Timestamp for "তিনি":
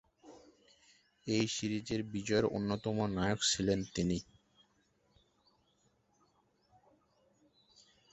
3.95-4.17